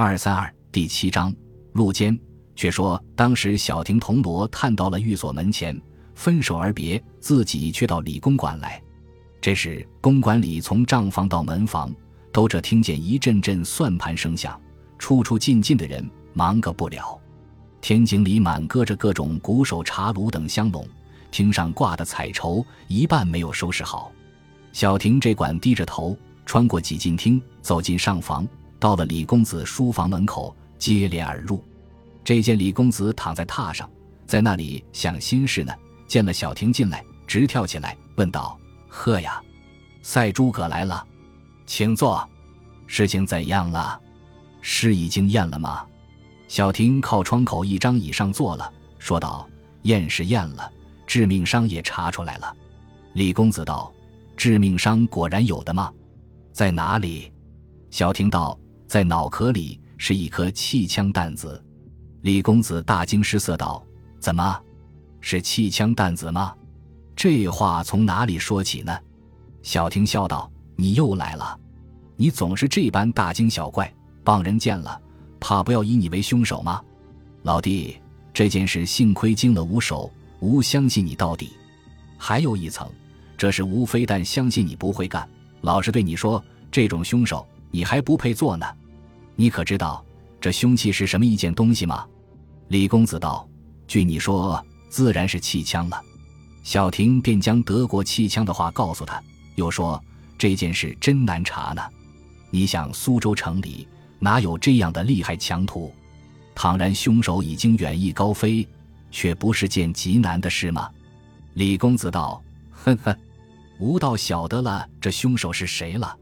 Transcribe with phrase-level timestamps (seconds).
[0.00, 1.34] 二三二第七章，
[1.72, 2.16] 路间
[2.54, 5.76] 却说，当时小婷铜锣探到了寓所门前，
[6.14, 8.80] 分手而别，自己却到李公馆来。
[9.40, 11.92] 这时，公馆里从账房到门房，
[12.30, 14.56] 都这听见一阵阵算盘声响，
[15.00, 17.20] 出出进进的人忙个不了。
[17.80, 20.86] 天井里满搁着各种鼓手、茶炉等香笼，
[21.32, 24.12] 厅上挂的彩绸一半没有收拾好。
[24.72, 28.46] 小婷这管低着头，穿过几进厅，走进上房，
[28.78, 31.62] 到了李公子书房门口，接连而入。
[32.24, 33.88] 这见李公子躺在榻上，
[34.26, 35.72] 在那里想心事呢。
[36.06, 38.58] 见了小婷进来，直跳起来，问道。
[38.88, 39.42] 呵呀，
[40.02, 41.06] 赛诸葛来了，
[41.66, 42.26] 请坐。
[42.86, 44.00] 事情怎样了？
[44.62, 45.84] 诗已经验了吗？
[46.48, 49.46] 小婷靠窗口一张椅上坐了，说道
[49.84, 50.72] ：“验是验了，
[51.06, 52.56] 致命伤也查出来了。”
[53.12, 53.92] 李公子道
[54.34, 55.92] ：“致命伤果然有的吗？
[56.52, 57.30] 在哪里？”
[57.90, 61.62] 小婷道：“在脑壳里，是一颗气枪弹子。”
[62.22, 63.84] 李公子大惊失色道
[64.18, 64.60] ：“怎么，
[65.20, 66.52] 是气枪弹子吗？”
[67.14, 68.98] 这话从哪里说起呢？
[69.62, 71.58] 小婷笑道：“你又来了，
[72.16, 73.92] 你总是这般大惊小怪，
[74.24, 75.00] 帮人见了，
[75.38, 76.82] 怕不要以你为凶手吗？
[77.42, 77.96] 老弟，
[78.32, 80.10] 这件事幸亏经了吴手，
[80.40, 81.50] 吴相信你到底。
[82.16, 82.88] 还有一层，
[83.36, 85.28] 这是吴非但相信你不会干，
[85.60, 88.66] 老实对你说，这种凶手你还不配做呢。
[89.36, 90.04] 你可知道
[90.40, 92.06] 这凶器是什么一件东西吗？”
[92.68, 93.48] 李公子道
[93.88, 96.02] ：“据你说，自然是气枪了。”
[96.62, 99.22] 小婷便将德国气枪的话告诉他，
[99.54, 100.02] 又说
[100.36, 101.82] ：“这件事真难查呢。
[102.50, 103.88] 你想苏州城里
[104.18, 105.94] 哪有这样的厉害强徒？
[106.54, 108.66] 倘然凶手已经远逸高飞，
[109.10, 110.90] 却不是件极难的事吗？”
[111.54, 113.16] 李公子道：“哼哼，
[113.78, 116.14] 吾倒晓得了，这凶手是谁了。”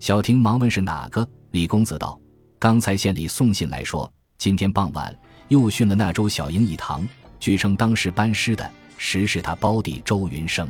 [0.00, 1.28] 小婷忙问是哪个。
[1.50, 2.18] 李公子道
[2.58, 5.14] ：“刚才县里送信来说，今天傍晚
[5.48, 7.06] 又训了那周小英一堂，
[7.38, 8.68] 据称当时班师的。”
[9.02, 10.68] 实是他胞弟周云生，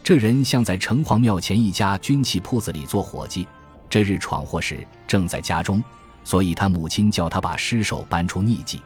[0.00, 3.44] 这人像在城隍庙前一家军器铺子里做伙计。
[3.90, 5.82] 这日闯祸时正在家中，
[6.22, 8.80] 所以他母亲叫他把尸首搬出匿迹。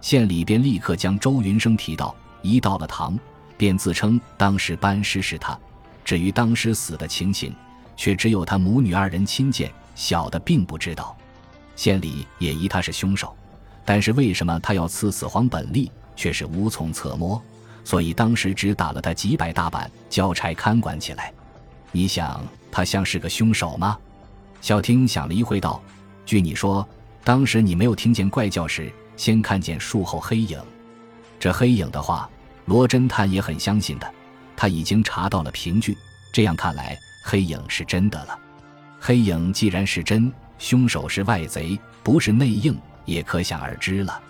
[0.00, 3.18] 县里便立刻将周云生提到，一到了堂，
[3.56, 5.58] 便自称当时搬尸是他。
[6.04, 7.52] 至于当时死的情形，
[7.96, 11.16] 却只有他母女二人亲见，小的并不知道。
[11.76, 13.34] 县里也疑他是凶手，
[13.84, 17.40] 但是为什么他要刺死黄本利，却是无从测摸。
[17.84, 21.32] 所以当时只打了他几百大板，交差看管起来。
[21.90, 23.98] 你想他像是个凶手吗？
[24.60, 25.82] 小婷想了一会，道
[26.24, 26.86] ：“据你说，
[27.24, 30.56] 当时你没有听见怪叫时，先看见树后黑影。
[31.40, 32.30] 这黑影的话，
[32.66, 34.14] 罗侦探也很相信的。
[34.56, 35.98] 他已经查到了凭据，
[36.32, 38.38] 这样看来，黑影是真的了。
[39.00, 44.20] 黑影既然是真，凶手是外贼，不是内应，也可想而知了。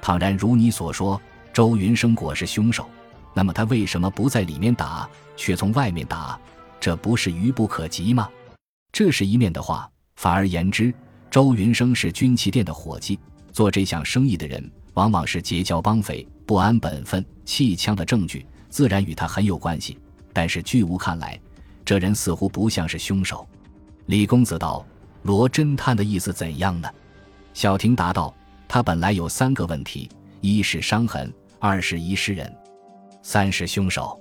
[0.00, 1.20] 倘然如你所说。”
[1.52, 2.88] 周云生果是凶手，
[3.34, 6.38] 那么他为什么不在里面打，却从外面打？
[6.78, 8.30] 这不是愚不可及吗？
[8.92, 9.90] 这是一面的话。
[10.14, 10.94] 反而言之，
[11.28, 13.18] 周云生是军器店的伙计，
[13.50, 17.22] 做这项生意的人往往是结交帮匪，不安本分。
[17.44, 19.98] 气枪的证据自然与他很有关系。
[20.32, 21.38] 但是据吾看来，
[21.90, 23.44] 这人似乎不像是凶手。
[24.06, 24.86] 李公子道
[25.26, 26.88] ：“罗侦探的意思怎样呢？”
[27.52, 28.32] 小婷答道
[28.68, 30.08] ：“他本来有三个问题，
[30.40, 32.56] 一是伤痕。”二是遗失人，
[33.24, 34.16] 三是凶手。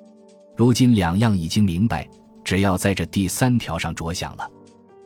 [0.58, 2.10] 如今两样已经明白，
[2.44, 4.50] 只要在这第三条上着想了。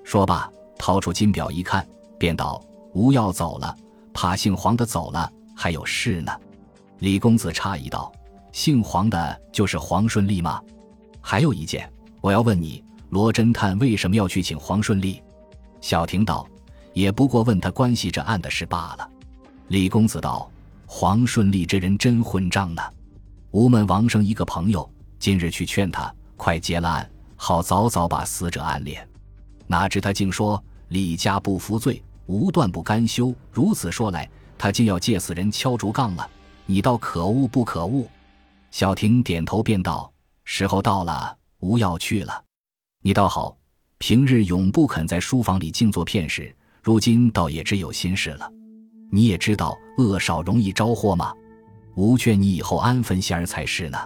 [0.06, 0.50] 说罢，
[0.80, 1.86] 掏出金表一看，
[2.18, 2.64] 便道
[2.96, 3.76] ：“吴要走了，
[4.14, 6.32] 怕姓黄的走了，还有事呢。”
[7.00, 8.10] 李公子诧异道
[8.54, 10.62] ：“姓黄的就是黄顺利吗？
[11.20, 11.92] 还有一件，
[12.24, 15.22] 我要问你，罗侦探为什么要去请黄顺利？”
[15.82, 16.48] 小婷道
[16.96, 19.10] ：“也不过问他关系这案的事罢了。”
[19.68, 20.50] 李公子道。
[20.86, 22.82] 黄顺利这人真混账呢！
[23.50, 29.00] 吴门王生一个朋友，今日去劝他快结了案，好早早把死者安殓。
[29.66, 33.34] 哪知他竟说李家不服罪，无断不甘休。
[33.52, 36.30] 如此说来，他竟要借死人敲竹杠了。
[36.68, 38.08] 你倒可恶不可恶？
[38.70, 40.14] 小婷点头便道
[40.46, 42.44] ：“时候到了，吾要去了。
[43.02, 43.58] 你倒好，
[43.98, 48.52] 平日永不肯在书房里静坐片时，如今倒也只有心事了。”
[49.10, 51.34] 你也知道恶少容易招祸吗？
[51.96, 53.98] 吾劝你以后安分些儿才是呢。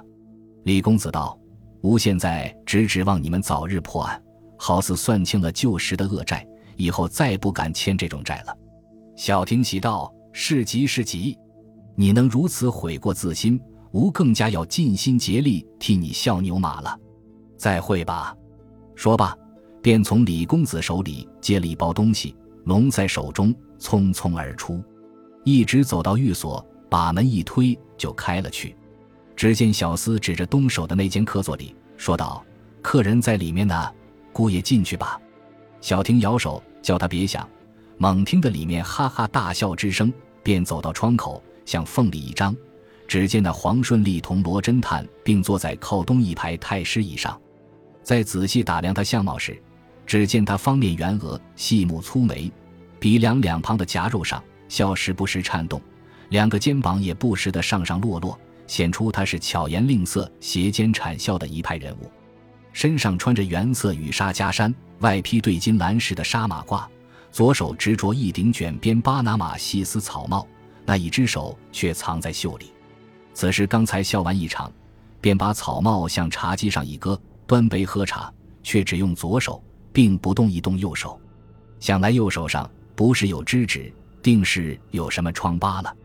[0.66, 1.40] 李公子道
[1.82, 4.22] ：“吾现在只指望你们早日破案，
[4.58, 6.46] 好似算清了旧时的恶债，
[6.76, 8.56] 以后再不敢欠这种债了。”
[9.16, 11.38] 小婷喜道：“是吉是吉，
[11.96, 13.60] 你能如此悔过自新，
[13.94, 17.00] 吾更加要尽心竭力替你效牛马了。
[17.58, 18.36] 再会吧。”
[18.96, 19.36] 说罢，
[19.82, 23.54] 便从李公子手里接了一包东西，拢在手中。
[23.80, 24.84] 匆匆而出，
[25.44, 28.76] 一直走到寓所，把门一推就开了去。
[29.36, 32.44] 只见小厮指着东首的那间客座里说道
[32.82, 33.94] ：“客人在里面呢，
[34.34, 35.22] 姑爷进去吧。”
[35.80, 37.48] 小婷摇手叫他别想，
[38.00, 40.12] 猛听得里面哈哈大笑之声，
[40.42, 42.56] 便走到窗口，向缝里一张，
[43.08, 47.40] 只见那黄顺利同罗侦探并坐在靠东一排太师椅上。
[48.08, 49.62] 在仔细打量他相貌时，
[50.06, 52.50] 只见他方面圆额，细目粗眉，
[53.02, 55.82] 鼻梁两旁的颊肉上笑时不时颤动，
[56.30, 62.10] 两个肩膀也不时的上上落落，显出他是巧言令色、斜肩谄笑的一派人物。
[62.72, 66.86] 身上穿着原色羽纱袈衫，外披对金蓝石的纱马褂，
[67.30, 70.48] 左手执着一顶卷边巴拿马细丝草帽，
[70.86, 72.72] 那一只手却藏在袖里。
[73.34, 74.72] 此时刚才笑完一场，
[75.20, 77.20] 便把草帽向茶几上一搁。
[77.48, 79.64] 端杯喝茶，却只用左手，
[79.94, 81.20] 并不动一动右手。
[81.80, 83.92] 想来右手上不是有脂指，
[84.22, 85.96] 定是有什么疮疤了。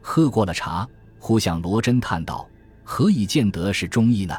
[0.00, 0.88] 喝过了茶，
[1.18, 2.48] 忽向罗真叹道
[2.84, 4.36] ：“何以见得是中医呢？”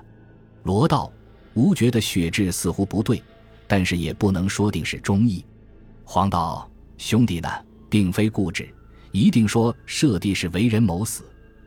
[0.63, 1.11] 罗道
[1.55, 3.21] ：“吾觉得血质似乎不对，
[3.67, 5.43] 但是也不能说定是中医。”
[6.05, 7.49] 黄道：“兄弟呢，
[7.89, 8.73] 并非固执，
[9.11, 11.25] 一定说舍弟是为人谋死。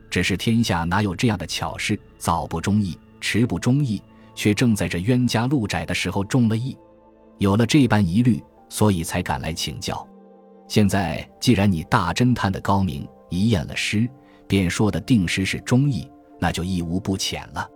[0.09, 1.99] 只是天下哪有这样的巧事？
[2.17, 4.01] 早不中意，迟不中意。”
[4.39, 6.77] 却正在这冤家路窄的时候中了意，
[7.39, 10.07] 有了这般疑虑，所以才赶来请教。
[10.65, 14.07] 现在既然你大侦探的高明一验了尸，
[14.47, 16.09] 便说的定尸是中意，
[16.39, 17.69] 那就一无不浅了。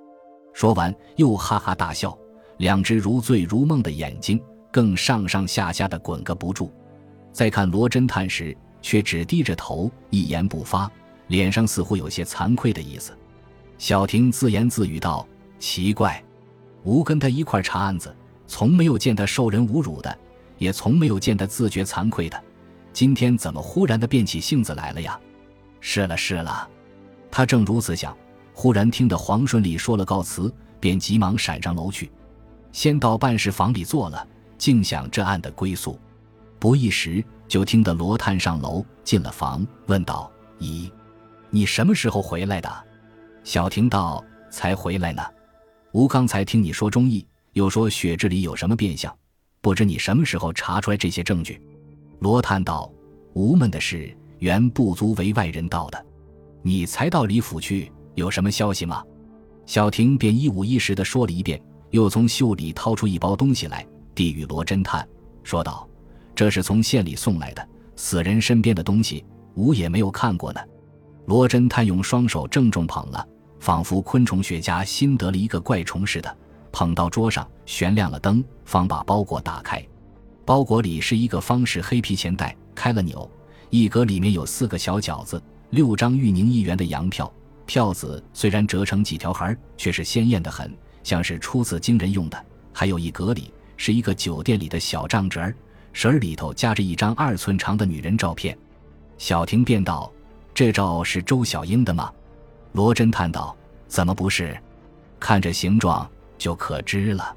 [0.53, 2.17] 说完又哈哈大笑，
[2.59, 6.71] 两只如醉如梦的眼睛更上上下下的滚个不住。
[7.33, 10.89] 再看罗侦探时，却只低着头，一言不发，
[11.27, 13.11] 脸上似乎有些惭愧的意思。
[13.77, 15.27] 小婷自言自语道
[15.59, 16.23] ：“奇怪。”
[16.83, 18.13] 吴跟他一块查案子，
[18.47, 20.17] 从没有见他受人侮辱的，
[20.57, 22.41] 也从没有见他自觉惭愧的。
[22.91, 25.19] 今天怎么忽然的变起性子来了呀？
[25.79, 26.67] 是了是了，
[27.31, 28.15] 他正如此想，
[28.53, 32.11] 忽然听得黄顺利说了告辞，便急忙闪上楼去，
[32.71, 34.27] 先到办事房里坐了，
[34.57, 35.99] 静想这案的归宿。
[36.59, 40.89] 不一时，就听得罗探上楼进了房，问道：“咦，
[41.49, 42.69] 你什么时候回来的？”
[43.43, 45.21] 小婷道：“才回来呢。”
[45.93, 49.15] 吴刚才听你说中医，又说血质里有什么变相，
[49.61, 51.61] 不知你什么时候查出来这些证据？
[52.19, 52.91] 罗叹道
[53.33, 56.05] ：“吴们的事原不足为外人道的，
[56.63, 59.03] 你才到李府去，有什么消息吗？”
[59.67, 61.61] 小婷便一五一十的说了一遍，
[61.91, 63.85] 又从袖里掏出一包东西来，
[64.15, 65.07] 递与罗侦探，
[65.43, 65.87] 说道
[66.33, 69.23] ：“这是从县里送来的，死人身边的东西，
[69.53, 70.59] 吴也没有看过呢。”
[71.27, 73.27] 罗侦探用双手郑重捧了。
[73.63, 76.37] 仿佛昆虫学家新得了一个怪虫似的，
[76.69, 79.81] 捧到桌上，悬亮了灯，方把包裹打开。
[80.43, 83.31] 包裹里是一个方式黑皮钱袋，开了钮，
[83.69, 87.31] 一格里面有四个小饺子，六张玉宁一元的洋票。
[87.65, 90.69] 票子虽然折成几条痕，却是鲜艳的很，
[91.01, 92.45] 像是出自京人用的。
[92.73, 95.55] 还有一格里是一个酒店里的小账折儿，
[95.93, 98.57] 折儿里头夹着一张二寸长的女人照片。
[99.17, 100.11] 小婷便道
[100.53, 102.11] ：“这照是周小英的吗？”
[102.73, 103.55] 罗侦探道
[103.87, 104.59] ：“怎么不是？
[105.19, 107.35] 看这形状就可知了。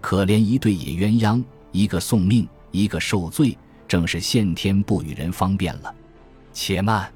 [0.00, 3.58] 可怜一对野鸳鸯，一个送命，一个受罪，
[3.88, 5.92] 正是先天不与人方便了。
[6.52, 7.12] 且慢，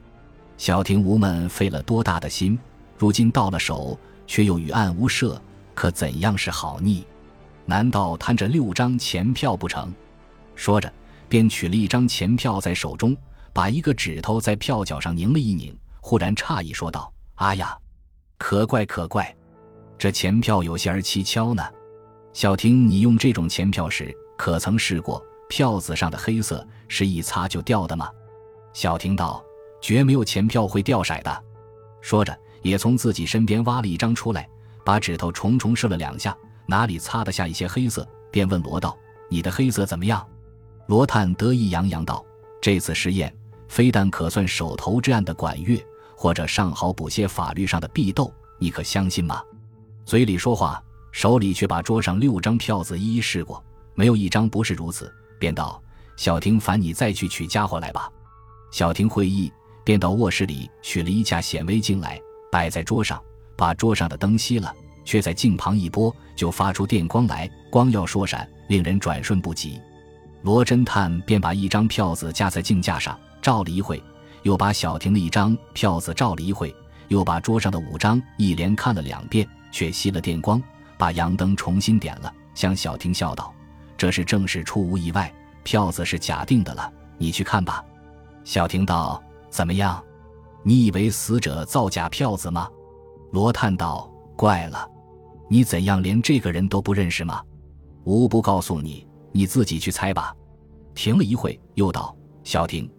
[0.58, 2.58] 小亭吾们费了多大的心，
[2.98, 3.96] 如今到了手，
[4.26, 5.40] 却又与案无涉，
[5.72, 7.06] 可怎样是好逆？
[7.64, 9.94] 难道贪这六张钱票不成？”
[10.56, 10.92] 说着，
[11.28, 13.16] 便取了一张钱票在手中，
[13.52, 17.10] 把一个指头在票角上拧了一拧，忽然诧异说道。
[17.34, 17.76] 啊呀，
[18.38, 19.34] 可怪可怪，
[19.98, 21.62] 这钱票有些儿蹊跷呢。
[22.32, 28.08] 小婷，你用这种钱票时，可曾试过票子上的黑色是一擦就掉的吗？
[28.72, 29.44] 小婷道
[29.82, 31.44] ：“绝没有钱票会掉色的。”
[32.00, 34.48] 说着，也从自己身边挖了一张出来，
[34.84, 36.36] 把指头重重射了两下，
[36.66, 38.96] 哪里擦得下一些黑色，便问罗道
[39.28, 40.26] ：“你的黑色怎么样？”
[40.86, 42.24] 罗探得意洋洋道
[42.62, 43.34] ：“这次实验，
[43.68, 45.78] 非但可算手头之案的管乐。”
[46.16, 49.42] 或者上好补些法律上的壁斗，你可相信吗？
[50.04, 53.62] 嘴里说话，手里却把桌上六张票子一一试过，
[53.94, 55.80] 没有一张不是如此，便道
[56.16, 58.10] ：“小婷，烦你再去取家伙来吧。”
[58.72, 59.52] 小婷会意，
[59.84, 63.22] 便到卧室里取了一架显微镜来，摆在桌上，
[63.56, 69.80] 把桌上的灯熄了，却在镜旁一拨，就发出电光来，光耀烁闪，令人转瞬不及。
[70.42, 74.02] 罗侦探便把一张票子架在镜架上，照了一会。
[74.42, 76.74] 又把小婷的一张票子照了一会，
[77.08, 80.62] 又把桌上的五张一连看了两遍，却熄了电光，
[80.96, 83.52] 把洋灯重新点了，向小婷笑道
[83.96, 85.32] ：“这是正事出无意外，
[85.62, 87.84] 票子是假定的了，你去看吧。”
[88.44, 90.02] 小婷道：“怎么样？
[90.64, 92.68] 你以为死者造假票子吗？”
[93.32, 94.88] 罗叹道：“怪了，
[95.48, 97.42] 你怎样连这个人都不认识吗？”
[98.04, 100.34] 无不告诉你，你自己去猜吧。
[100.94, 102.90] 停了一会，又道：“小婷，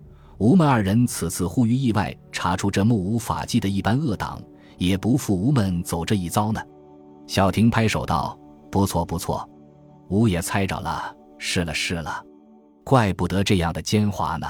[0.43, 4.41] 吴门二人此次忽于意外查出这目无法纪的一般恶党，
[4.77, 6.61] 也不负吴门走这一遭呢。”
[7.25, 8.37] 小婷拍手道
[8.69, 9.49] ：“不错不错，
[10.09, 12.21] 吾也猜着了，是了是了，
[12.83, 14.45] 怪不得这样的奸猾呢。”